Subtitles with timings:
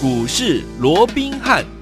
[0.00, 1.77] 股市罗宾汉。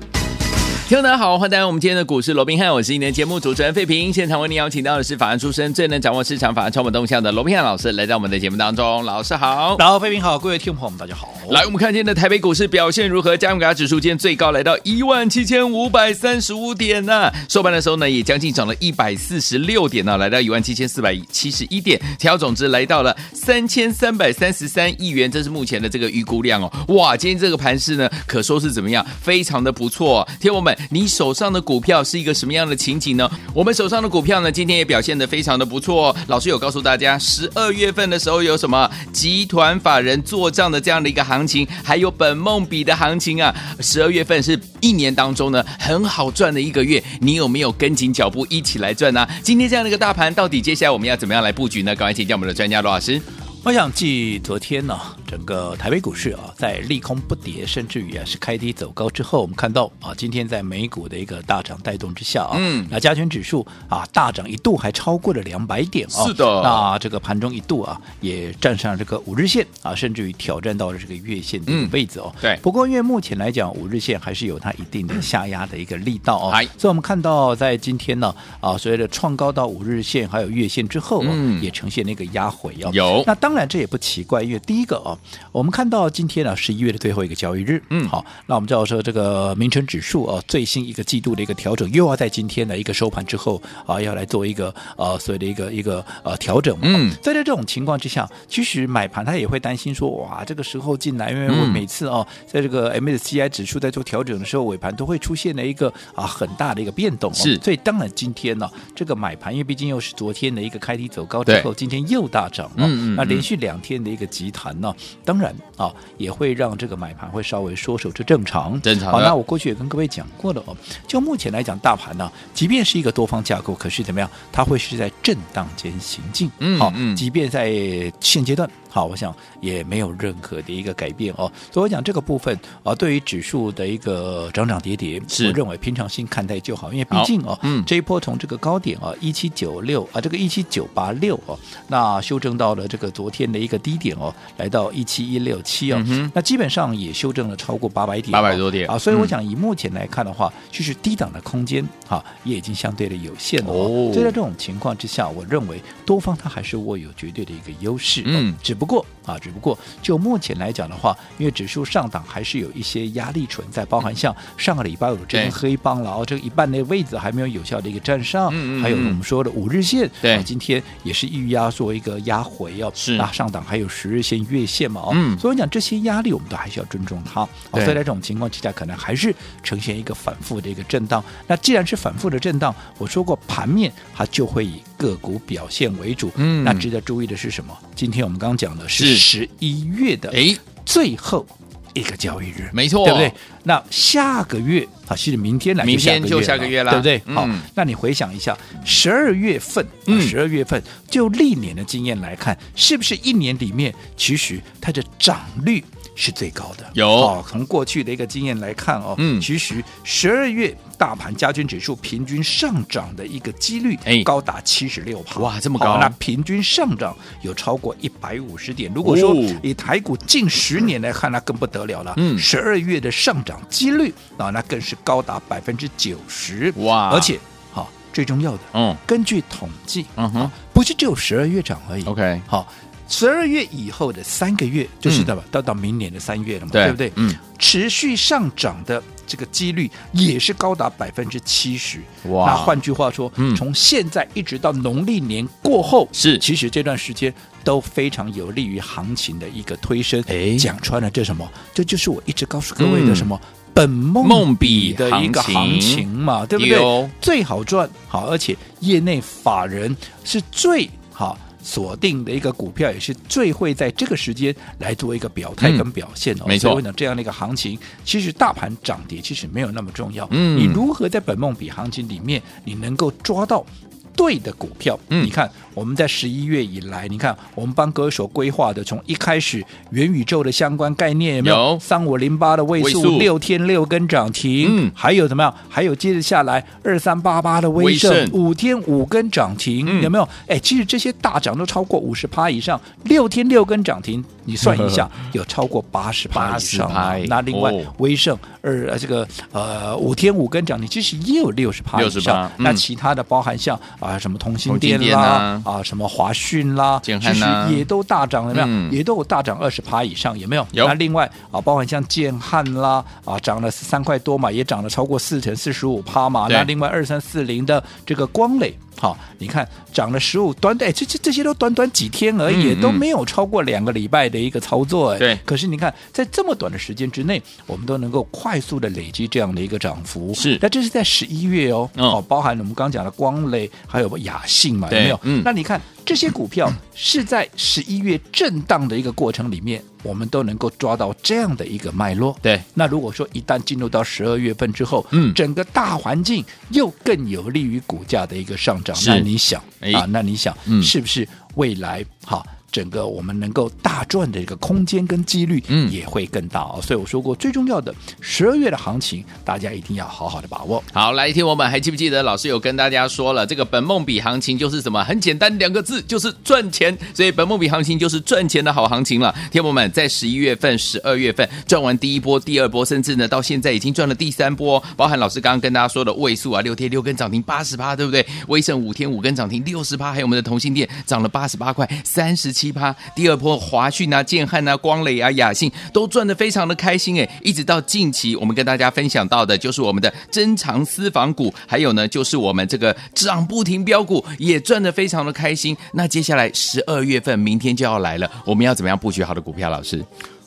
[0.89, 4.13] 听众大家好，欢迎来到我们今天的股市罗宾汉，我是今天的节目主持人费平。
[4.13, 9.05] 现场为您邀请到的是法案出身、最能掌握市场法案传闻动向的罗宾汉老师，来到我们的节目当中。
[9.05, 11.35] 老师好，老费平好，各位听众朋友们大家好。
[11.51, 13.37] 来，我们看今天的台北股市表现如何？
[13.37, 26.73] 加权指数今天最高来到一万七千五百三十五点呢、收盘的时候呢，也将近涨了一百四十六点呢、来到一万七千四百七十一点，调总值来到了三千三百三十三亿元，这是目前的这个预估量哦。
[26.95, 29.05] 哇，今天这个盘势呢，可说是怎么样？
[29.21, 33.31] 非常的不错、听我们，你手上的股票是一个什么样的情景呢？
[33.55, 36.15] 我们手上的股票呢，今天也表现得非常的不错。
[36.29, 43.55] 老师有告诉大家，十二月份的时候有什么集团法人做账的这样的一个行情，还有本梦比的行情啊。
[43.81, 49.27] 十二月份是一年当中呢很好赚的一个月，你有没有跟紧脚步一起来赚呢？
[49.43, 51.95] 今天这样的一个大盘，到底接下来我们要怎么样来布局呢？
[51.95, 53.21] 赶快请教我们的专家罗老师。
[53.65, 72.59] 我想继昨天呢，整个台北股市啊，在利空不跌，甚至于啊是开低走高之后，我们看到啊，今天在美股的一个大涨带动之下啊，嗯，那加权指数啊大涨一度还超过了两百点啊，是的，那这个盘中一度啊也站上这个五日线啊，甚至于挑战到了这个月线的位置哦，嗯、对。
[72.63, 83.25] 不过因为目前来讲，五日线还是有它一定的下压的一个力道哦，嗯、所以我们看到在今天呢啊，所谓的创高到五日线还有月线之后，嗯，也呈现那个压回哦，有。
[83.27, 84.37] 那当然这也不奇怪。
[84.37, 85.16] 因为第一个啊，
[85.53, 114.27] 我们看到今天呢，十一月的最后一个交易日，嗯，好，那我们知道说这个名城指数啊，最新一个季度的一个调整，又要在今天的一个收盘之后啊，要来做一个呃所谓的一个一个呃调整，嗯，在这种情况之下，其实买盘他也会担心说，哇，这个时候进来，因为我每次哦，在这个 MSCI 指数在做调整的时候，尾盘都会出现了一个啊很大的一个变动，是，所以当然今天呢，这个买盘，因为毕竟又是昨天的一个开低走高之后，今天又大涨，嗯嗯，那连续两天的一个。
[114.27, 114.93] 集团呢，
[115.25, 118.81] 当然啊，也会让这个买盘会稍微缩手，这正常。
[118.83, 119.13] 正常。
[119.13, 120.77] 好，那我过去也跟各位讲过了哦。
[121.07, 126.51] 就目前来讲，大盘呢，即便是一个多方架构，可是怎么样，它会是在震荡间行进。
[126.59, 128.69] 嗯，好，即便在现阶段。
[128.97, 131.53] 好，我想也没有任何的一个改变哦。
[131.71, 136.91] 所以我讲这个部分啊，对于指数的一个涨涨跌跌，是我认为平常心看待就好。
[136.91, 141.59] 因为毕竟哦，嗯，这一波从这个高点啊一七九六啊，这个一七九八六哦，
[141.89, 146.03] 那修正到了这个昨天的一个低点哦，来到一七一六七哦，
[146.33, 148.97] 那基本上也修正了超过八百点，八百多点啊。
[148.97, 154.11] 所以我想以目前来看的话，就是低档的空间哈也已经相对的有限了哦。
[154.15, 158.87] 所以在这种情况之下，我认为多方它还是握有绝对的一个优势，嗯，只不过。
[158.87, 181.23] 不过啊，只不过就目前来讲的话，因为指数上档还是有一些压力存在，包含像上个礼拜五这根黑棒了，然后这个一半的位置还没有有效的一个站上，嗯嗯还有我们说的五日线，对、啊，今天也是预压做一个压回哦，是啊，上档还有十日线、月线嘛，哦，嗯，所以我讲这些压力我们都还是要尊重它，啊，所以在这种情况之下，可能还是呈现一个反复的一个震荡。
[181.49, 187.77] 那既然是反复的震荡，我说过盘面它就会以个股表现为主，嗯，那值得注意的是什么？
[187.97, 189.17] 今天我们刚刚讲的是。
[189.17, 190.57] 十一月的哎
[190.87, 191.47] 最后
[191.93, 193.33] 一个交易日，没错，对不对？
[193.65, 197.23] 那下个月啊，其实明天来，明天就下个月了，对不对？
[197.27, 199.85] 嗯、好，那你回想一下，十二月份，
[200.21, 205.83] 十二月份就历年的经验来看，是不是一年里面其实它的涨率
[206.17, 206.85] 是最高的？
[206.95, 210.77] 有，哦，从过去的一个经验来看哦，嗯，其实十二月。
[210.99, 215.99] 大盘加权指数平均上涨的一个几率，哎，高达七十六趴，哇，这么高！
[215.99, 218.91] 那平均上涨有超过一百五十点。
[218.95, 222.15] 如果说以台股近十年来看，那更不得了了。
[222.17, 227.11] 嗯，十二月的上涨几率啊，那更是高达百分之九十，哇！
[227.11, 227.39] 而且，
[227.71, 232.05] 好，最重要的，嗯，根据统计，嗯哼，不是只有十二月涨而已。
[232.05, 232.67] OK，好，
[233.09, 237.13] 十二月以后的三个月，就是到到到明年的三月了嘛，对不对？
[237.17, 239.03] 嗯，持续上涨的。
[239.29, 242.47] 这个几率也是高达百分之七十哇！
[242.47, 247.35] 那换句话说，嗯，从现在一直到农历年过后，是其实这段时间
[247.65, 250.23] 都非常有利于行情的一个推升。
[250.29, 251.51] 哎，讲穿了，这什么？
[251.75, 257.11] 这就是我一直告诉各位的什么、嗯、本梦比的一个行情嘛，对不对？
[257.21, 261.37] 最好赚好，而且业内法人是最好。
[261.67, 266.45] 锁定的一个股票也是最会在这个时间来做一个表态跟表现哦。
[266.47, 270.29] 嗯、没错，所以呢，这样的一个行情，其实大盘涨跌其实没有那么重要。
[270.31, 273.67] 嗯，你如何在本梦比行情里面，你能够抓到
[274.15, 274.97] 对的股票？
[275.09, 281.79] 嗯，你看我们在十一月以来，你看我们帮各位所规划的，从一开始元宇宙的相关概念有没有？
[281.79, 285.55] 三五零八的位数六天六根涨停，嗯，还有怎么样？
[285.69, 290.27] 还有接着下来二三八八的威盛五天五根涨停，嗯、有没有？
[290.47, 296.91] 哎，其实这些大涨都超过五十趴以上，六天六根涨停，你算一下，呵 呵有超过八十趴以上。
[297.29, 302.51] 那另外威盛二这个呃五天五根涨停，其实也有六十趴以上。
[302.57, 305.63] 嗯、那其他的包含像啊什么通信电啦。
[305.67, 308.67] 啊，什么华讯啦，其实也都大涨了，有没有？
[308.69, 310.67] 嗯、也都有大涨二十趴以上，有没有？
[310.71, 310.87] 有。
[310.87, 316.47] 那另外啊，包含像建汉啦，啊，涨了三块多嘛，也涨了超过四成四十五趴嘛。
[316.49, 318.77] 那另外二三四零的这个光磊。
[318.99, 325.19] 好，你看涨了十五，短短这这这些都短短几天而已，嗯嗯、都没有超过两个礼拜的一个操作哎。
[325.19, 325.39] 对。
[325.45, 330.33] 可是你看，在这么短的时间之内，我们都能够快速的累积这样的一个涨幅。
[330.33, 330.59] 是。
[330.63, 335.21] 那这是在十一月哦，哦，包含我们刚讲的光磊，还有雅信嘛，有没有？
[335.25, 335.43] 嗯。
[335.45, 339.83] 那你看这些股票是在十一月震荡的一个过程里面。
[340.03, 342.63] 我们都能够抓到这样的一个脉络，对。
[342.75, 349.61] 那如果说一旦进入到十二月份之后，嗯，整个大环境又更有利于股价的一个上涨，那你想
[349.95, 350.07] 啊？
[350.09, 352.47] 那你想，嗯，是不是未来哈？
[352.77, 356.75] 整个我们能够大赚的一个空间跟几率，嗯，也会更大哦。
[356.77, 360.85] 嗯、所以我说过，最重要的十二月的行情，大家一定要好好的把握。
[360.93, 365.03] 好，来听我们还记不记得老师有跟大家说了，这个本梦比行情就是什么？
[365.03, 366.95] 很简单，两个字就是赚钱。
[367.15, 369.35] 所以本梦比行情就是赚钱的好行情了。
[369.51, 378.27] 听我们在十一月份、十二月份赚完第一波、第二波，甚至呢到现在已经赚了第三波，包含老师刚刚跟大家说的位数啊，六天六根涨停八十趴，对不对？
[378.49, 382.66] 威盛五天五根涨停六十趴，还有我们的同心店涨了八十八块三十七。
[382.67, 395.77] 奇葩，第二波华讯啊、建汉啊、光磊啊、雅信都赚得非常的开心哎，一直到近期，我们跟大家分享到的就是我们的珍藏私房股，还有呢就是我们这个涨不停标股也赚得非常的开心。
[395.93, 399.71] 那接下来十二月份明天就要来了，我们要怎么样布局好的股票？
[399.71, 400.05] 老师，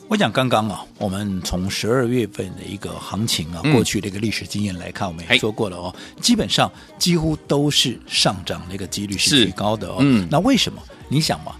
[0.08, 9.96] 我讲刚刚啊，我们从十二月份的一个行情啊，过去的一个历史经验来看，我们也说过了哦，基本上几乎都是上涨的一个几率是最高的哦。
[10.00, 10.82] 嗯，那为什么？
[11.08, 11.52] 你想嘛？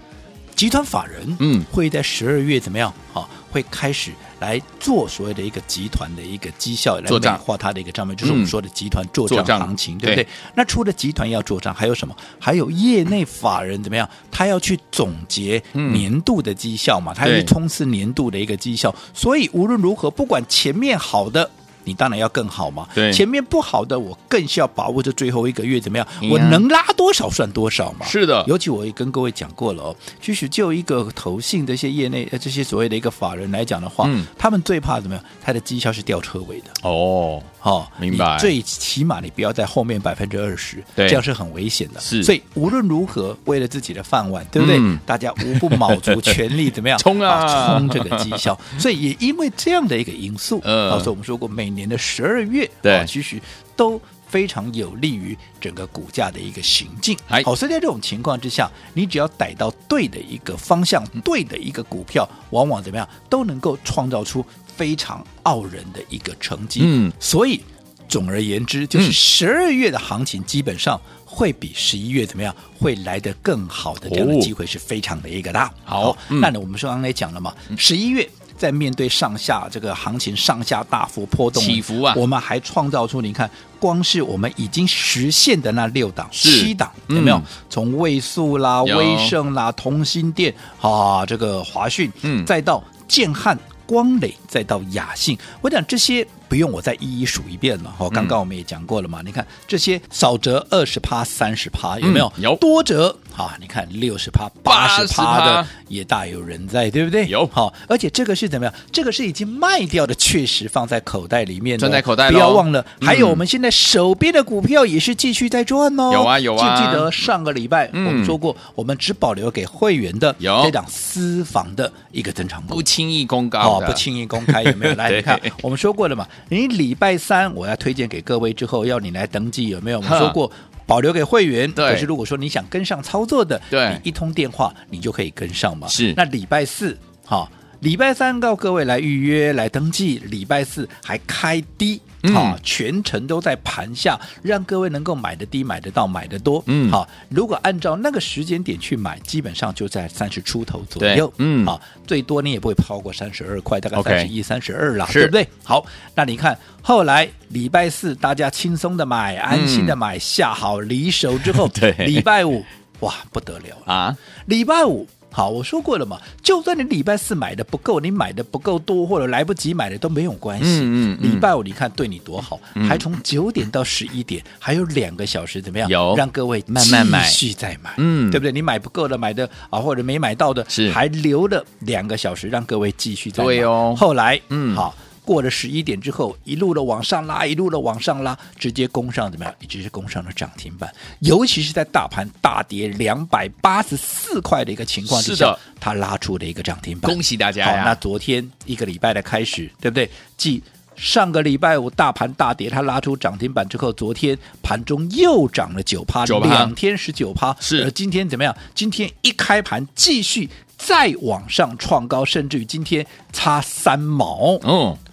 [0.60, 2.92] 集团法人嗯会在十二月怎么样？
[3.14, 10.28] 好，会开始来做所谓的一个集团的一个绩效来美化它的一个账面，就是我们说的集团做账行情，对不对？
[10.54, 12.14] 那除了集团要做账，还有什么？
[12.38, 14.06] 还有业内法人怎么样？
[14.30, 17.14] 他要去总结年度的绩效嘛？
[17.14, 18.94] 他要去冲刺年度的一个绩效。
[19.14, 21.50] 所以无论如何，不管前面好的。
[21.85, 28.06] 你当然要更好嘛，对，前面不好的我更是要把握这最后一个月怎么样，我能拉多少算多少嘛。
[28.06, 35.25] 是的，尤其我也跟各位讲过了哦，其实就一个投信的一些业内呃这些所谓的一个法人来讲的话，嗯，他们最怕怎么样？
[35.43, 36.67] 他的绩效是掉车尾的。
[36.82, 37.43] 哦。
[37.60, 38.36] 好，明白。
[38.38, 42.00] 最起码你不要在后面百分之二十，这样是很危险的。
[42.00, 44.78] 是，所以无论如何，为了自己的饭碗，对不对？
[45.06, 48.58] 大家无不卯足全力怎么样 冲啊，冲这个绩效。
[48.78, 51.70] 所以也因为这样的一个因素，嗯，所以我们说过每。
[51.70, 53.40] 年的十二月，对，其实
[53.76, 57.16] 都非常有利于整个股价的一个行进。
[57.44, 64.44] 好，所以在这种情况之下，你只要逮到对的一个方向，对的一个股票，往往怎么样都能够创造出
[64.81, 66.81] 非常傲人的一个成绩。
[66.82, 67.61] 嗯，所以
[68.09, 75.71] 总而言之，就是十二月的行情基本上会比十一月怎么样会来得更好的这样的机会是非常的一个大。
[75.85, 78.27] 好，那呢，我们说刚才讲了嘛，十一月。
[78.61, 87.38] 在面对上下这个行情上下大幅波动起伏啊，我们还创造出你看，光是我们已经实现的那六档七档有没有？
[87.38, 93.59] 嗯、从位数啦、有威盛啦、同心电啊、这个华讯，嗯，再到建汉、
[93.90, 97.93] 光磊，再到雅信，我讲这些不用我再一一数一遍了。
[97.98, 102.32] 哦，刚刚我们也讲过了嘛，嗯、你看这些少则二十趴、三十趴有没有？
[102.38, 103.19] 有多则。
[103.43, 107.27] 啊，你看六十趴、八十趴的也大有人在，对不对？
[107.29, 108.75] 有好，而且这个是怎么样？
[108.93, 112.31] 这个是已经卖掉的，确实放在口袋里面的，赚在口袋。
[112.31, 116.11] 不要忘了，还有我们现在手边的股票也是继续在赚哦。
[116.13, 124.94] 有啊有啊，记不记得上个礼拜我们说过，我们只保留给会员的有这档私房的一个增长股，不轻易公告哦，不轻易公开有没有？
[124.94, 129.99] 来，你看 我们说过了嘛，你礼拜三我要推荐给各位之后，要你来登记有没有？
[129.99, 130.51] 我们说过。
[130.91, 131.93] 保留给会员，对。
[131.93, 135.87] 可是如果说你想跟上操作的，对，你一通电话你就可以跟上嘛。
[135.87, 137.49] 是，那礼拜四，好，
[137.81, 142.01] 礼拜三告各位来预约来登记，礼拜四还开低。
[142.34, 146.63] 好，全程都在盘下，让各位能够买得低、买得到、买得多。
[146.67, 151.32] 嗯，好，如果按照那个时间点去买，基本上就在三十出头左右。
[151.39, 155.49] 嗯，好，最多你也不会超过三十二块，大概三十一、三十二啦，对不对？
[155.65, 155.82] 好，
[156.15, 161.70] 那你看后来礼拜四大家轻松的买，安心的买，下好离手之后，
[162.05, 162.63] 礼拜五。
[163.01, 164.15] 哇，不得了啊！
[164.44, 165.08] 礼拜五。
[165.32, 170.81] 好，我说过了嘛，就算你礼拜四买的不够，你买的不够多，或者来不及买的都没有关系。
[170.82, 175.89] 嗯嗯，嗯，礼拜五你看对你多好，嗯、还从九点到十一点，还有两个小时，怎么样？
[175.89, 178.53] 有让各位慢慢买，继续再买，嗯，对不对？
[178.53, 183.46] 你买不够的，买的啊，或者没买到的，是还留了两个小时，让各位继续再买。
[183.46, 184.94] 对哦，后来，嗯，好。
[185.24, 189.55] 过了十一点之后，一路的往上拉，一路的往上拉，直接攻上怎么样？
[189.60, 190.93] 一直是攻上了涨停板。
[191.20, 197.12] 尤其是在大盘大跌两百八十四块的一个情况之下，它拉出了一个涨停板。
[197.12, 197.67] 恭喜大家！
[197.67, 200.10] 好，那昨天一个礼拜的开始，对不对？
[200.36, 200.62] 继
[200.96, 207.56] 上个礼拜五大盘大跌，它拉出涨停板之后，昨天盘中又涨了九趴，两天十九趴。
[207.60, 208.55] 是，而今天怎么样？
[208.74, 214.58] 今天一开盘继续再往上创高，甚至于今天差三毛。
[214.62, 214.96] 嗯。
[215.05, 215.09] 就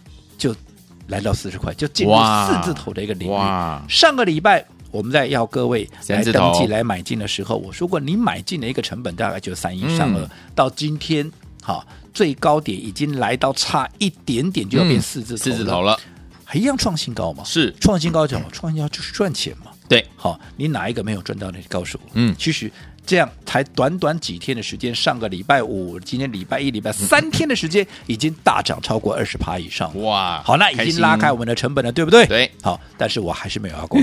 [1.07, 3.89] 来到四十块，就进入四字头的一个领域。
[3.89, 10.21] 上个礼拜我们在要各位来登记来买进的时候，我说过，你买进的一个成本大概就三一上二。
[10.21, 11.31] 嗯、到今天，
[11.63, 15.99] 哈，最高点已经来到差一点点就要变四字头了，嗯、四字头了，
[16.43, 17.43] 还一样创新高嘛？
[17.43, 19.71] 是创新高，讲创新高就是赚钱嘛？
[19.89, 21.49] 对，好，你哪一个没有赚到？
[21.51, 22.09] 你告诉我。
[22.13, 22.71] 嗯，其实。
[23.07, 29.89] 这样才短短几天的时间，上个礼拜五，今天礼拜一、礼拜三天的时间，已经大涨超过二十趴以上。
[30.01, 32.25] 哇，好，那已经拉开我们的成本了，对不对？
[32.27, 33.97] 对，好，但是我还是没有要过，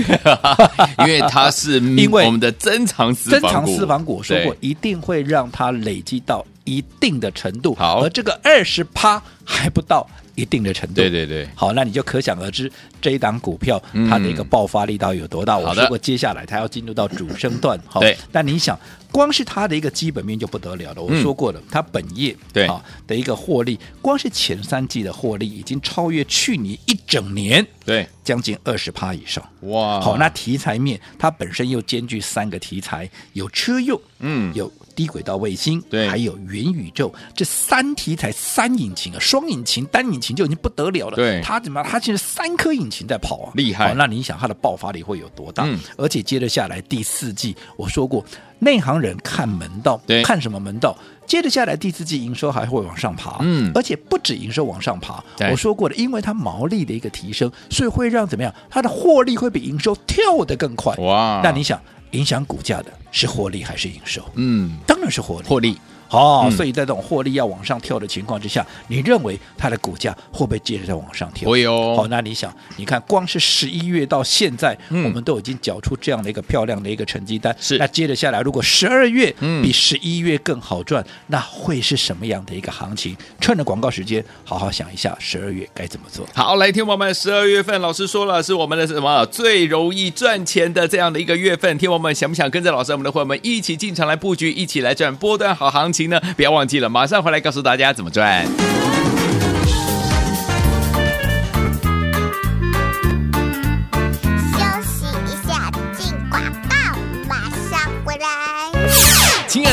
[0.99, 7.75] 因为它是因为我们的珍藏私房，珍藏私房股，我说过一定会让它累积到一定的程度。
[7.75, 10.09] 好，而这个二十趴还不到。
[10.35, 15.55] 一定的程度，对对对，好，那你就可想而知这一档股票它的一个爆发力到底有多大。
[15.55, 18.17] 嗯、我说过，接下来它要进入到主升段，好，对。
[18.31, 18.77] 但你想，
[19.11, 21.01] 光是它的一个基本面就不得了了。
[21.01, 29.43] 我说过了，嗯、它本业对啊的一个获利，光是前三季的获利已经超越去年一整年，对，将近二十趴以上。
[29.61, 34.71] 哇，好，那题材面它本身又兼具三个题材，有车用，嗯，有。
[34.95, 41.15] 低轨道卫星，对，还有元宇宙，这三题材三引擎啊，双引擎、单引擎就已经不得了了。
[41.15, 41.83] 对，它怎么？
[41.83, 43.93] 它现在三颗引擎在跑啊，厉害。
[43.93, 45.63] 那你想它的爆发力会有多大？
[45.65, 48.23] 嗯，而且接着下来第四季，我说过，
[48.59, 50.97] 内行人看门道，对，看什么门道？
[51.27, 55.23] 接着下来第四季营收还会往上爬，嗯，而且不止营收往上爬。
[55.51, 58.53] 我说过了，因为它毛利的一个提升，所以会让怎么样？
[58.69, 60.95] 它的获利会比营收跳得更快。
[60.97, 61.81] 哇，那你想？
[62.15, 64.23] 影响股价的是获利还是营收？
[64.35, 65.47] 嗯，当然是获利。
[65.47, 65.77] 获利。
[66.15, 71.49] 哦，嗯、所以在这种获利要往上跳的情况之下，你认为它的股价会不会接着再往上跳？
[71.49, 71.95] 会哦。
[71.97, 77.55] 好，那你想，你看，光是十一月到现在，嗯、我们都已经缴出这样的一个漂亮的一个成绩单。
[77.59, 77.77] 是。
[77.77, 83.15] 那接着下来，如果十二月比十一月更好赚，嗯、那会是什么样的一个行情？
[83.41, 86.25] 趁着广告时间，好好想一下十二月该怎么做。
[86.33, 91.77] 好，来听我们十二月份，老师说了是我们的什么最容易赚钱的这样的一个月份？
[91.77, 96.04] 听我们想不想跟着老师我们的伙伴们一起进场来布局，一起来赚波段好行情？
[96.35, 98.45] 不要忘记了，马上回来告诉大家怎么赚。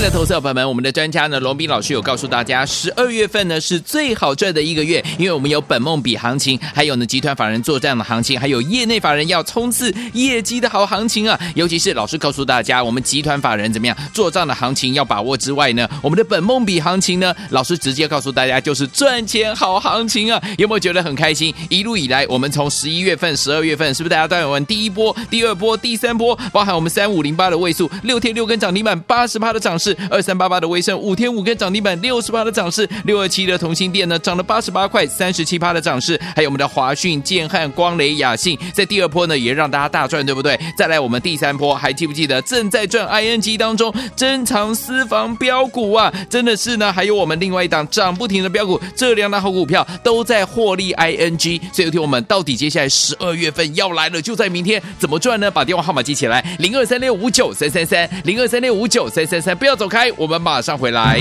[0.03, 11.39] 的投资者朋友们，我们的专家呢，龙斌老师有告诉大家，十二月份呢是最好赚的一个月，因为我们有本梦比行情，还有呢集团法人做这样的行情，还有业内法人要冲刺业绩的好行情啊。
[11.55, 20.43] 尤其是老师告诉大家，我们集团法人怎么样做账的行情要把握之外呢，我们的本梦比行情呢，老师直接告诉大家就是赚钱好行情啊。
[20.57, 21.55] 有没有觉得很开心？
[21.69, 29.79] 一路以来，我们从十一月份、十二月份，是不是大家都有问第一波、第二波、第三波，包含我们三五零八的位数，六天六根涨停板，八十趴的涨。
[29.83, 40.59] 势势二三八八的威盛五天五根涨停板六十八的涨势，六二七的同心店呢涨了八十八块三十七趴的涨势，还有我们的华讯、建汉、光雷、雅信，在第二波呢也让大家大赚，对不对？
[40.77, 46.13] 再来我们第三波，还记不记得正在赚 ING 当中珍藏私房标股啊？
[46.29, 51.61] 真的是呢，还有我们另外一档涨不停的标股，这两档好股票都在获利 ING。
[51.73, 55.51] 所以有听我们到底接下来十二月份要来了，就在明天，怎么赚呢？
[55.51, 59.57] 把电话号码记起来，零二三六五九三三三，零二三六五九三三三。
[59.57, 61.21] 不要走开，我们马上回来。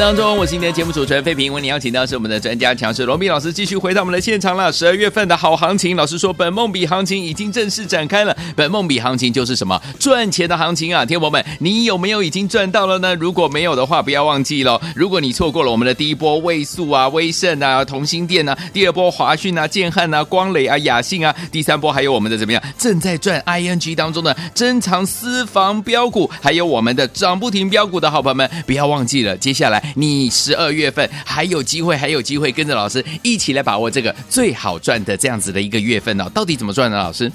[0.00, 1.52] 当中，我是今天的节目主持人费平。
[1.52, 4.72] 为你邀请到是我们的专家强势罗密老师，继续回到我们的现场了。
[4.72, 8.34] 十二月份的好行情，老师说本梦比行情已经正式展开了。
[8.56, 9.78] 本梦比行情就是什么？
[9.98, 11.04] 赚钱的行情啊！
[11.04, 13.14] 天友们，你有没有已经赚到了呢？
[13.16, 14.80] 如果没有的话，不要忘记了。
[14.96, 22.62] 如果你错过了我们的第一波位素啊、威盛啊、同心电啊，第二波华讯啊、建汉啊、光磊啊、雅信啊，第三波还有我们的怎么样？
[22.78, 29.36] 正在赚 ING 当中的珍藏私房标股，还有我们的涨不停标股的好朋友们，不要忘记了。
[29.36, 36.28] 接下来，你十二月份还有机会，还有机会跟着老师一起来把握这个最好赚的这样子的一个月份哦。
[36.34, 36.96] 到底怎么赚呢？
[36.96, 37.30] 老师，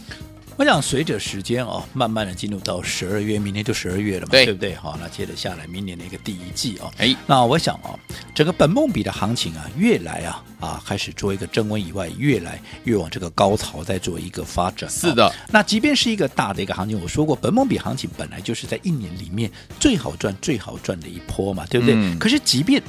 [0.58, 4.74] 我想随着时间哦，慢慢的进入到十二月，明天就十二月了嘛，对，对不对？
[4.76, 8.00] 好，那接着下来，明年的一个第一季哦，哎，那我想哦，
[8.34, 14.90] 整个本梦比的行情啊，越来啊啊开始做一个升温以外，越来越往这个高潮在做一个发展。
[14.90, 21.96] 是的，那即便是一个大的一个行情，我说过，本梦比行情本来就是在一年里面最好赚、最好赚的一波嘛，对不对？
[21.98, 22.82] 嗯、可是即便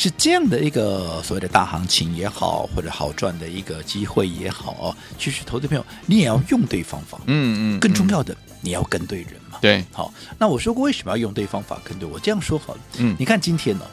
[0.00, 13.84] 是这样的一个所谓的大行情也好，或者好赚的一个机会也好哦，其实投资朋友你也要用对方法，嗯嗯，更重要的你要跟对人嘛，对，好，那我说过为什么要用对方法跟对，我这样说好了，嗯，你看今天呢，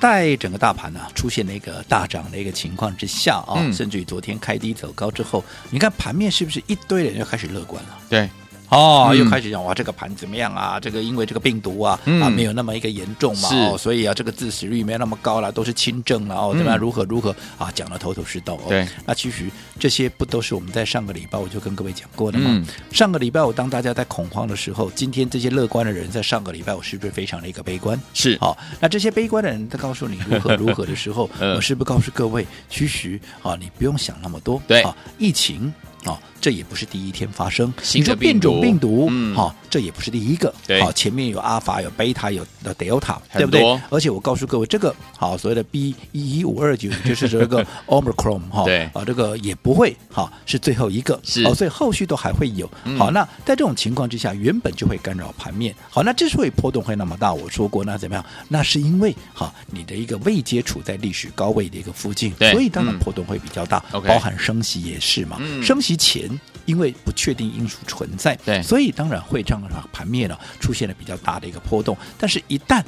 [0.00, 7.90] 在整个大盘呢出现了一个大涨的一个情况之下啊，嗯、甚至于昨天开低走高之后，你看盘面是不是一堆人就开始乐观了？
[8.08, 8.28] 对。
[8.70, 10.78] 哦，又开始讲哇，这个盘怎么样啊？
[10.78, 17.70] 这个因为这个病毒啊、嗯、啊没有那么一个严重嘛，哦，所以啊这个致死率没有那么高了，都是轻症了哦，怎么样如何如何啊？
[17.74, 18.66] 讲的头头是道哦。
[18.68, 22.50] 对，那其实这些不都是我们在上个礼拜我就跟各位讲过的吗？
[22.50, 27.98] 嗯、上个礼拜我当大家在恐慌的时候，今天这些乐观的人在上个礼拜我是不是非常的一个悲观？
[28.12, 35.72] 是，好、哦，那这些悲观的人在告诉你如何 如何的时候，我是不是告诉各位，其实啊你不用想那么多，对，啊疫情。
[36.04, 36.16] 哦，
[36.48, 37.70] 这也不是第一天发生。
[37.92, 40.50] 你说变种病毒，哈、嗯哦，这也不是第一个。
[40.66, 43.62] 对，好、哦，前面有阿法，有贝塔，有的 Delta，对不对？
[43.90, 52.66] 而且我告诉各位，这个好所谓的 B 一一五二九，就是这个 Omicron 哈，对，啊，这个也不会哈、哦、是最后一个，是，哦，所以后续都还会有。
[52.84, 55.74] 嗯、好，那在这种情况之下，原本就会干扰盘面。
[55.90, 58.24] 好，那之所以波动会那么大，我说过，那怎么样？
[58.48, 63.84] 那是因为哈、哦，你的一个位阶处在历史高位的一个附近，所以当然波动会比较大。
[63.92, 66.37] 嗯、包含升息也是嘛，嗯、升息前。
[66.66, 69.60] 因为不确定因素存在，对，所以当然会让
[69.92, 71.96] 盘面呢出现了比较大的一个波动。
[72.18, 72.82] 但是，一旦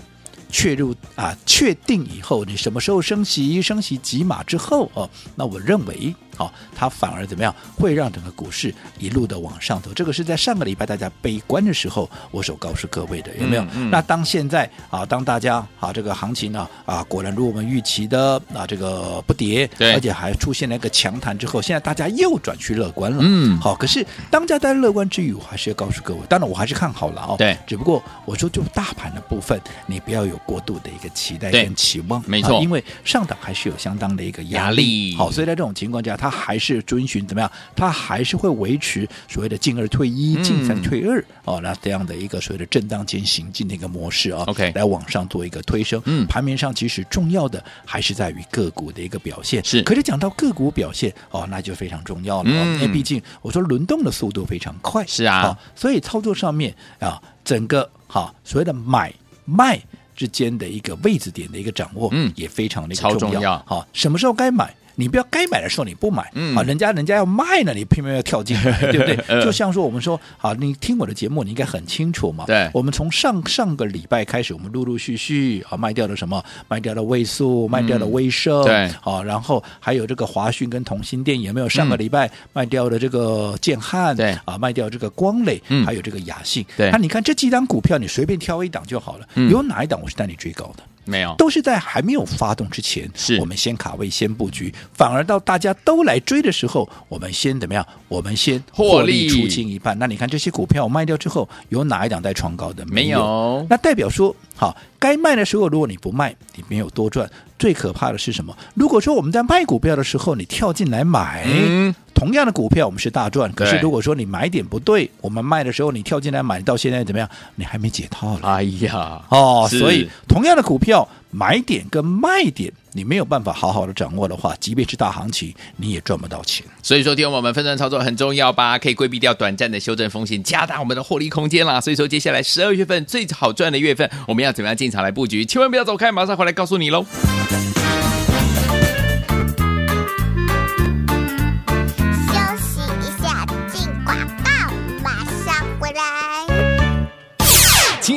[0.50, 6.14] 确入啊确定以后，你什么时候升息，升息几码之后哦，那我认为。
[6.40, 7.54] 好，它反而怎么样？
[7.76, 9.92] 会让整个股市一路的往上走。
[9.92, 13.62] 这个是在上个礼拜大家悲观的时候，我所告诉各位的，有没有？
[13.64, 23.18] 嗯嗯、那当现在啊，当大家啊，这个行情呢啊，果然如我们预期的啊，这个不跌，对而且还出现了一个强弹之后，现在大家又转去乐观了。
[23.20, 27.36] 嗯，好，可是当家在乐观之余，我还是要告诉各位，当然我还是看好了哦。
[27.36, 34.70] 对，只不过我说就大盘的部分，你不要有过度的一个期待跟期望，没错、啊，因为上档还是有相当的一个压力。
[34.70, 37.50] 压力好，所以在这种情况下，它还是遵循怎么样？
[37.74, 44.44] 它还是会维持所谓的进二退一、进三退二、嗯、哦，那这样的一个所谓的震荡间行进的一个模式啊。
[44.46, 46.00] OK，来往上做一个推升。
[46.04, 49.64] 嗯，盘面上其实重要的还是在于个股的一个表现。
[49.64, 52.50] 是，可是讲到个股表现哦，那就非常重要了。
[52.50, 55.04] 嗯，因为毕竟我说轮动的速度非常快。
[55.06, 59.12] 是啊，哦、所以操作上面啊，整个哈、哦、所谓的买
[59.44, 59.80] 卖
[60.14, 63.18] 之间的一个位置点的一个掌握，嗯，也非常的重要。
[63.18, 64.74] 重要好、哦，什么时候该买？
[65.00, 69.16] 你不要该买的时候你不买，嗯、啊，人家人家要卖呢，你偏偏要跳进来， 对不对？
[69.42, 72.44] 就像说我们说，好，你听我的节目，你应该很清楚嘛。
[72.46, 76.44] 对，我们从上上个礼拜开始，我们陆陆续续啊卖掉了什么？
[76.68, 81.68] 卖掉了位数，卖掉了威盛，对，啊，然后还有这个华讯跟同心电，有没有？
[81.68, 86.90] 上个礼拜卖掉了这个建汉，对，啊，卖掉这个光磊，嗯、还有这个雅信，对。
[86.90, 89.26] 那你看这几档股票，你随便挑一档就好了。
[89.36, 90.82] 嗯、有哪一档我是带你追高的？
[91.04, 97.86] 没有，都是在还没有发动之前，是我们先卡位、先布局，反而到大家都来追的时候，我们先怎么样？
[98.08, 99.98] 我们先获利出清一半。
[99.98, 102.84] 那你看这些股票我卖掉之后，有哪一档在创高的？
[102.86, 107.26] 没有那代表说，好，该卖的时候，如果你不卖，你没有多赚。
[107.58, 108.54] 最可怕的是什么？
[108.74, 111.46] 如果说我们在卖股票的时候，你跳进来买。
[111.46, 113.50] 嗯同样的股票，我们是大赚。
[113.52, 117.26] 可是如果说你买点不对，我们卖的时候你跳进来买，到现在怎么样？
[117.54, 118.46] 你还没解套了。
[118.46, 126.66] 哎呀，哦，所以同样的股票买点跟卖点，你没有办法好好的掌握的话，即便是大行情，你也赚不到钱。
[126.82, 128.78] 所以说，听我们分段操作很重要吧？
[128.78, 131.80] 可以规避掉短暂的修正风险，加大我们的获利空间啦。
[131.80, 135.44] 所以说，接下来十二月份最好赚的月份，我们要怎么样进场来布局？
[135.44, 137.06] 千万不要走开，马上回来告诉你喽。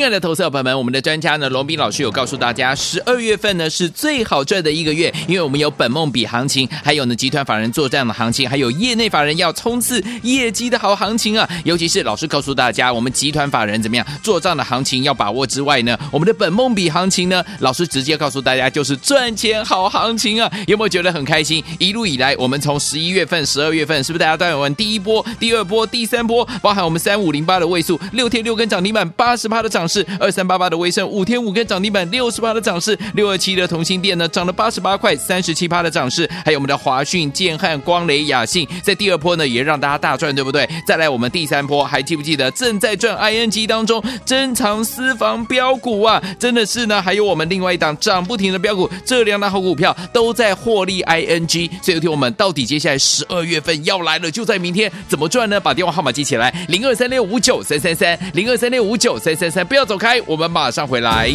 [0.03, 11.49] 亲爱的投资者朋友们，我们的专家呢，罗宾老师有告诉大家，十二月份呢是最好赚的一个月，因为我们有本梦比行情，还有呢集团法人作战的行情，还有业内法人要冲刺业绩的好行情啊。
[11.63, 20.51] 尤其是老师告诉大家，我们集团法人怎么样做账的行情要把握之外呢，我们的本梦比行情呢，老师直接告诉大家就是赚钱好行情啊。
[20.67, 21.63] 有没有觉得很开心？
[21.79, 29.87] 一路以来，我们从十一月份、十二月份，是不是大家都有问第一波、第二波、第三波，包含我们三五零八的位数，六天六根涨停板，八十趴的涨。
[29.93, 40.67] 涨势二三八八的威盛五天五根涨停板六十八的涨势，六二七的同心电呢涨了八十八块三十七趴的涨势，还有我们的华讯、建汉、光雷、雅信，在第二波呢也让大家大赚，对不对？
[40.87, 46.21] 再来我们第三波，还记不记得正在赚 ING 当中珍藏私房标股啊？
[46.39, 51.69] 真的是呢，还有我们另外一档涨不停的标股，这两档好股票都在获利 ING。
[51.81, 55.59] 所以有听我们到底接下来十二月份要来了，就在明天，怎么赚呢？
[55.59, 59.65] 把电话号码记起来，零二三六五九三三三，零二三六五九三三三。
[59.65, 61.33] 不要走开，我们马上回来。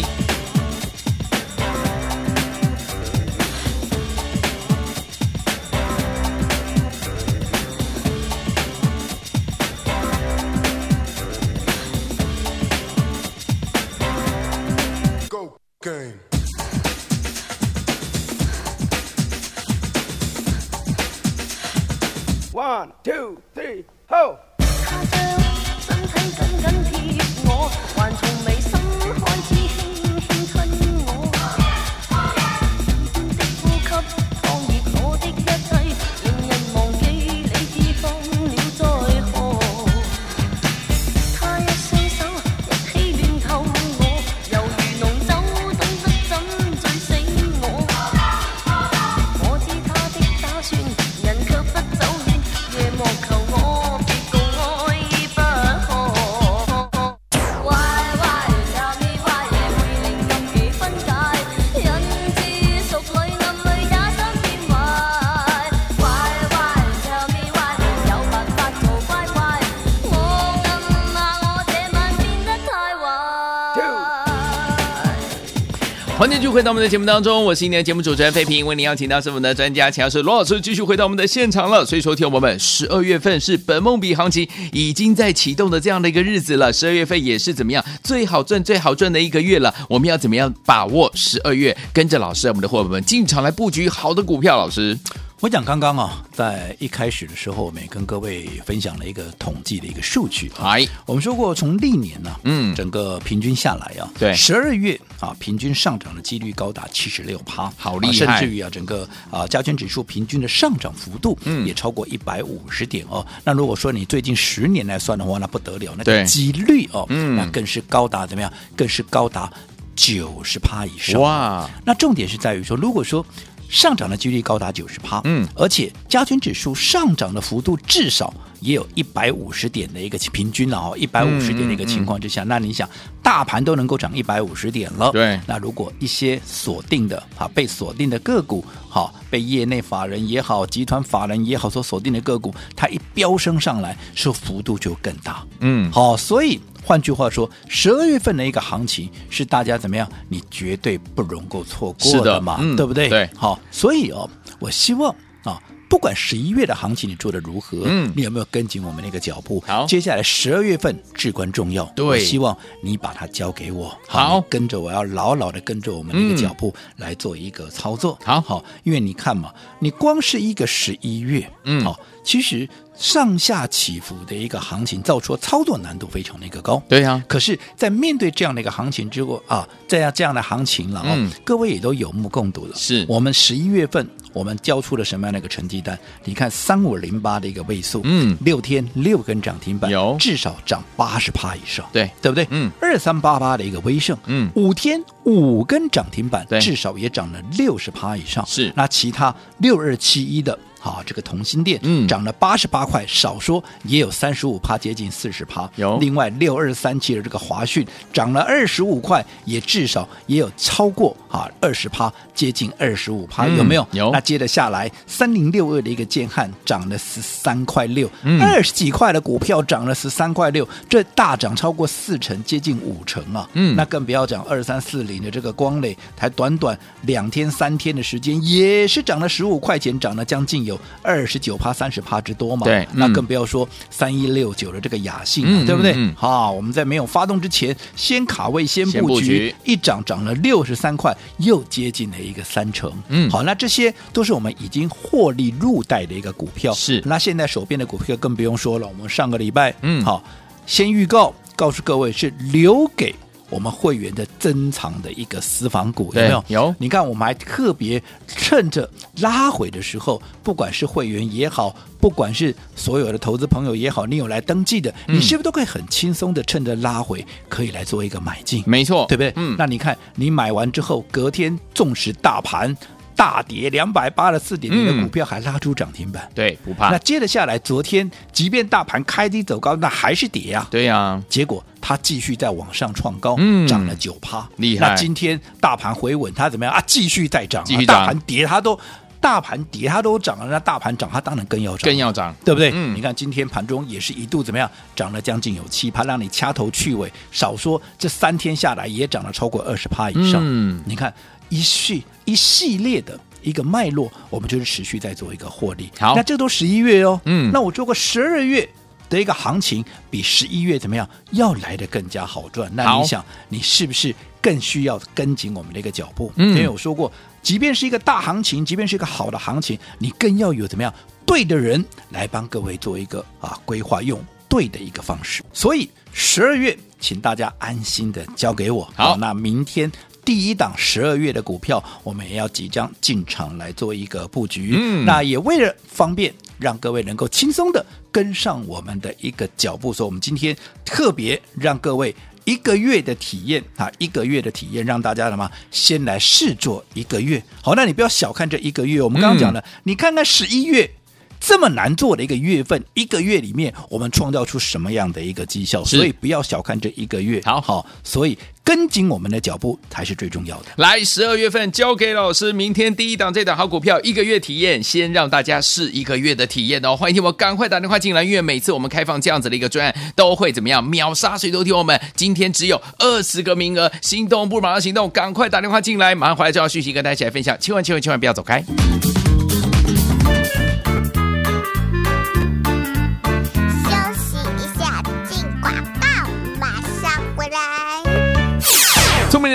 [76.49, 81.85] 续回到我们的节目当中，我是今天的节目主持人费平，为您邀请到是我们的专家，请到是罗老师，继续回到我们的现场了。
[81.85, 89.71] 所以说，听我们十二月份是本梦比行情已经在启动的这样的一个日子了，十二月份也是怎么样最好赚、最好赚的一个月了。
[89.87, 94.57] 我们要怎么样把握十二月，跟着老师，我们的伙伴们进场来布局好的股票？
[94.57, 94.97] 老师。
[95.41, 100.51] 我讲刚刚啊，在一开始的时候，我们也跟各位分享了一个统计的一个数据。
[100.59, 113.25] 哎，我们说过，从历年呢、啊，嗯，整个平均下来啊，对，十二月啊，平均上涨的几率高达七十六趴，好厉害，甚至于啊，整个啊加权指数平均的上涨幅度，嗯，也超过一百五十点哦。
[113.45, 118.51] 那如果说你最近十年来算的话，那不得了，那个几率哦，嗯，那更是高达怎么样？
[118.75, 119.49] 更是高达
[119.95, 121.21] 九十趴以上。
[121.21, 123.25] 哇，那重点是在于说，如果说。
[123.69, 132.45] 上涨的几率高达九十趴，嗯，而且加权指数上涨的幅度至少也有一百五十点的一个平均了哦，一百五十点的一个情况之下，嗯。
[132.45, 132.89] 嗯嗯、那你想
[133.21, 146.59] 大盘都能够涨一百五十点了，对，那如果一些锁定的啊被锁定的个股，好被业内法人也好，集团法人也好所锁定的个股，它一飙升上来，是幅度就更大，嗯，好，所以。
[146.89, 150.11] 换句话说，十二月份的一个行情是大家怎么样？
[150.27, 153.07] 你绝对不容够错过的嘛，嗯、对不对？
[153.07, 159.63] 对，好，所以哦，我希望啊，不管十一月的行情你做的如何，嗯，你有没有跟紧我们那个脚步？
[159.67, 172.67] 好，接下来十二月份至关重要，对，我希望你把它交给我，好，跟着我要牢牢的跟着我们那个脚步来做一个操作，好、嗯、好，因为你看嘛，你光是一个十一月，嗯，好，其实。
[172.99, 176.83] 上下起伏的一个行情，造出操作难度非常的一个高。
[176.89, 182.75] 对呀、啊，可是，在面对这样的一个行情之后啊，这样这样的行情了，嗯，各位也都有目共睹了。
[182.75, 185.97] 是我们十一月份我们交出了什么样的一个成绩单？
[186.25, 192.45] 你看三五零八的一个位数，嗯，六天六根涨停板，有至少涨八十趴以上，对对不对？
[192.51, 198.45] 嗯，二三八八的一个威盛，嗯，五天五根涨停板，至少也涨了六十趴以上。
[198.45, 200.59] 是那其他六二七一的。
[200.79, 205.69] 好，这个同心店嗯涨了八十八块，少说也有三十五趴，接近四十趴。
[205.75, 213.85] 有另外六二三七的这个华讯涨了二十五块，也至少也有超过啊二十趴，接近二十五趴，有没有？
[213.91, 214.09] 有。
[214.11, 223.45] 那接着下来三零六二的一个建汉涨了十三块六，二十几块的股票涨了十三块六，这大涨超过四成，接近五成啊。
[223.51, 230.68] 嗯，那更不要讲二三四零的这个光磊，才短短两天三天的时间，也是涨了十五块钱，涨了将近。
[230.69, 232.63] 有二十九趴、三十趴之多嘛。
[232.63, 235.93] 对，那更不要说三一六九的这个雅信、啊嗯，对不对？
[235.95, 242.91] 嗯，好，我们在没有发动之前，先卡位、先布局，布局一涨涨了六十三块，又接近了一个三成。
[243.09, 246.73] 嗯，好，那这些都是我们已经获利入袋的一个股票。
[246.73, 248.87] 是，那现在手边的股票更不用说了。
[248.87, 250.23] 我们上个礼拜，嗯，好，
[250.65, 253.13] 先预告告诉各位是留给。
[253.49, 256.43] 我们会员的珍藏的一个私房股有没有？
[256.47, 256.75] 有。
[256.77, 268.63] 你看，我们还特别趁着拉回的时候，不管是会员也好，不管是所有的投资朋友也好，你有来登记的，嗯、你是不是都可以很轻松的趁着拉回，可以来做一个买进？
[268.67, 269.33] 没错，对不对？
[269.35, 269.55] 嗯。
[269.57, 272.75] 那你看，你买完之后，隔天纵使大盘
[273.19, 276.89] 大跌两百八十四点，你的股票还拉出涨停板，对，不怕。
[276.89, 280.65] 那接着下来，昨天即便大盘开低走高，那还是跌啊。
[280.71, 281.23] 对呀、啊。
[281.27, 281.61] 结果。
[281.81, 284.89] 它继续在往上创高，嗯，涨了九趴，厉害。
[284.89, 286.83] 那今天大盘回稳，它怎么样啊？
[286.85, 288.01] 继续再涨，继续涨。
[288.01, 288.77] 大盘跌，它都
[289.21, 290.45] 大盘跌，它都涨了。
[290.47, 292.69] 那大盘涨，它当然更要涨，更要涨，对不对？
[292.73, 292.93] 嗯。
[292.93, 294.69] 你看今天盘中也是一度怎么样？
[294.93, 297.09] 涨了将近有七趴，让你掐头去尾。
[297.31, 300.41] 少说这三天下来也涨了超过二十趴以上。
[300.43, 301.11] 嗯，你看
[301.47, 305.89] 一系一系列的一个脉络，我们就是持续在做一个获利。
[305.99, 307.19] 好，那这都十一月哦。
[307.25, 308.67] 嗯，那我做过十二月。
[309.09, 312.69] 的一个行情比十一月怎么样要来的更加好赚？
[312.75, 316.31] 那你想，你是不是更需要跟紧我们的一个脚步？
[316.35, 317.11] 嗯，因为我说过，
[317.41, 320.93] 即便是一个大行情，即便是一个好的行情，你更要有怎么样
[321.25, 325.41] 对的人来帮各位做一个啊规划，用对的一个方式。
[325.51, 328.87] 所以十二月，请大家安心的交给我。
[328.95, 329.91] 好，那明天
[330.25, 334.71] 第一档十二月的股票，我们也要即将进场来做一个布局。
[334.73, 336.33] 嗯，那也为了方便。
[336.59, 340.53] 让各位能够轻松的跟上我们的一个脚步，所以我们今天
[340.83, 347.41] 特别让各位一个月的体验啊，一个月的体验，让大家什么先来试做一个月。
[347.61, 350.91] 好，那你不要小看这一个月，我们刚刚讲了，嗯、你看看十一月
[351.39, 355.83] 这么难做的一个月份，一个月里面我们创造出什么样的一个绩效？
[355.83, 357.41] 所以不要小看这一个月。
[357.45, 358.37] 好，好，所以。
[358.61, 360.65] 跟紧我们的脚步才是最重要的。
[360.75, 366.95] 来，十二月份交给老师，明天第一档这档好股票，一个月体验，先让大家试一个月的体验哦。
[366.95, 371.99] 欢迎听我赶快打电话进来，因为每次我们开放这样子的一个专案，都会怎么样秒杀谁都听我们。
[372.15, 378.63] 今天只有二十个名额，心动不如马上行动，赶快打电话进来，马上回来就要讯息跟大家一起来分享，千万千万千万不要走开。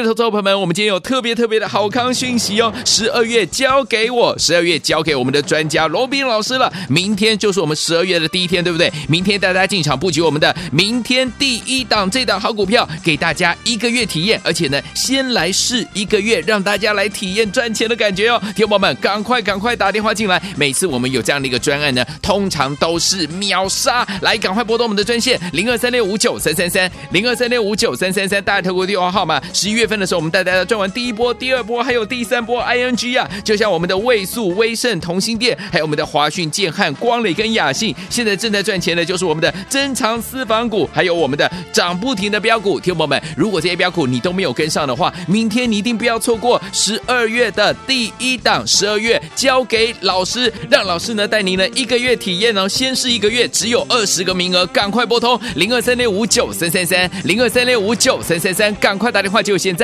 [0.04, 2.72] 投资朋友们，我们今天有特别特别的好康讯息哦！
[2.84, 6.72] 十二月交给我，十二月交给我们的专家罗宾老师了。
[6.88, 8.92] 明天就是我们十二月的第一天，对不对？
[9.08, 18.40] 明天带大家进场布局我们的明天第一档这档好股票，给大家一个月体验，而且呢，先来试一个月，让大家来体验赚钱的感觉哦！
[18.54, 20.42] 听友们，赶快赶快打电话进来！
[20.56, 24.06] 每次我们有这样的一个专案呢，通常都是秒杀。
[24.20, 29.40] 来，赶快拨通我们的专线零二三六五九三三三零二三六五九三三三，大家透过电话号码。
[29.52, 42.78] 十一月份的时候，我们带大家赚完第一波、第二波，还有第三波 ING 啊，就像我们的位素、威盛、同心店，还有我们的华讯、建汉、光磊跟雅信，现在正在赚钱的，就是我们的珍藏私房股，还有我们的涨不停的标股。
[42.78, 48.64] 听众朋友们，如果这些标股你都没有跟上的话，明天你一定不要错过十二月的第一档。
[48.66, 59.54] 十二月交给老师，让老师呢带您呢一个月体验呢，先试一个月，只有二十个名额，赶快拨通零二三六五九三三三零二三六五九三三三，赶快打电话就。
[59.64, 59.84] 现在，